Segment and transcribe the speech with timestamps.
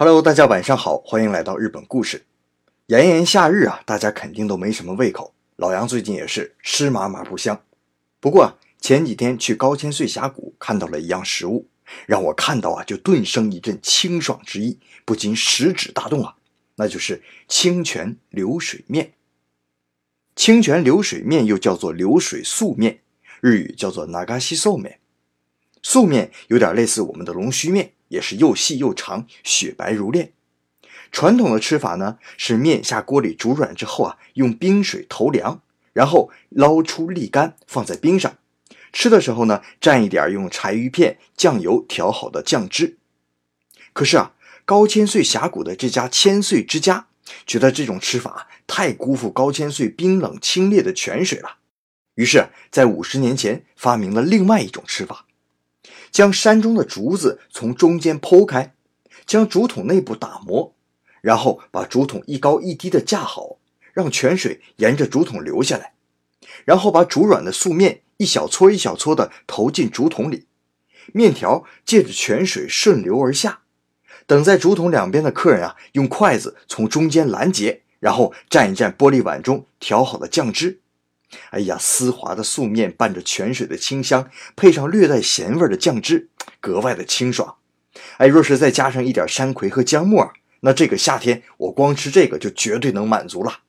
[0.00, 2.24] Hello，大家晚上好，欢迎来到日本故事。
[2.86, 5.34] 炎炎夏日啊，大家肯定都没什么胃口。
[5.56, 7.62] 老杨最近也是吃嘛嘛不香。
[8.18, 11.68] 不过啊，前几天去高千穗峡谷看到了一样食物，
[12.06, 16.36] 让我看到啊就顿生一阵清爽之意，不禁食指大动啊，
[16.76, 19.12] 那就是清泉流水面。
[20.34, 23.00] 清泉流水面又叫做流水素面，
[23.42, 24.98] 日语叫做ナガシソ面。
[25.82, 27.92] 素面有点类似我们的龙须面。
[28.07, 30.33] 也是又细又长，雪白如练。
[31.11, 35.61] 传统的吃法呢，是面下锅里煮软之后啊，用冰水投凉，
[35.93, 38.37] 然后捞出沥干，放在冰上。
[38.91, 42.97] 吃的时候呢，蘸一点用柴鱼片、酱油调好的酱汁。
[43.93, 44.33] 可是啊，
[44.65, 47.07] 高千穗峡谷的这家千岁之家
[47.45, 51.57] 觉得这种吃法太辜负高千穗冰冷清冽的泉水了，
[52.15, 55.24] 于是，在五十年前发明了另外一种吃法。
[56.15, 58.73] 将山中的竹子从中间剖开，
[59.25, 60.73] 将竹筒内部打磨，
[61.19, 63.57] 然后把竹筒一高一低的架好，
[63.91, 65.91] 让泉水沿着竹筒流下来，
[66.63, 70.45] 然后把煮软的素面一小撮一小撮的投进竹筒里，
[71.11, 73.63] 面条借着泉水顺流而下，
[74.25, 80.79] 等在竹筒两边的客人啊，用筷子从中间拦截，然后蘸一蘸玻璃碗中调好的酱汁。
[81.51, 87.55] 哎呀，丝滑的素面伴着泉水的清香，配上略带咸味的酱汁，格外的清爽。
[88.17, 93.59] 哎，若是再加上一点山葵和姜末，那这个夏天我光吃这个就绝对能满足了。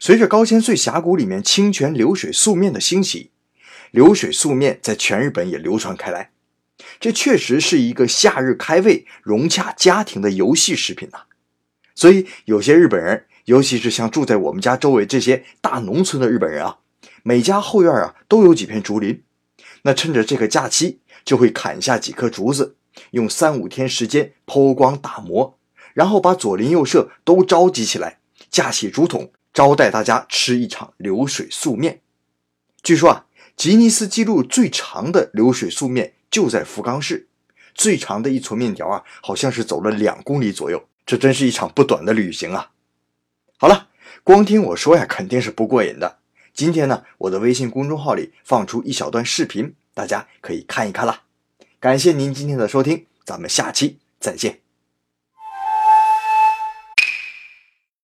[0.00, 3.30] 随着高千穗峡谷里面清泉流水素面的兴起，
[3.90, 6.30] 流水素面在全日本也流传开来。
[7.00, 11.20] 这确实是一个夏日开胃、融洽家庭的游戏食品呐。
[11.94, 13.24] 所以有些日本人。
[13.48, 16.80] 尤其是像住在我们家周围这些大农村的日本人啊，
[17.22, 19.22] 每家后院啊都有几片竹林。
[19.84, 22.76] 那趁着这个假期，就会砍下几棵竹子，
[23.12, 25.58] 用三五天时间剖光打磨，
[25.94, 28.18] 然后把左邻右舍都召集起来，
[28.50, 32.02] 架起竹筒，招待大家吃一场流水素面。
[32.82, 33.24] 据说啊，
[33.56, 37.28] 吉尼斯纪录最长的流水素面就在福冈市，
[37.74, 40.84] 最长的一撮面条啊，好像是走了两公里左右。
[41.06, 42.72] 这真是一场不短的旅行啊！
[43.60, 43.88] 好了，
[44.22, 46.18] 光听我说呀，肯定是不过瘾的。
[46.54, 51.22] 今天呢，我的微信公众号里放出一小段视频，大家可以看一看啦。
[51.80, 54.67] 感谢您今天的收听，咱们下期再见。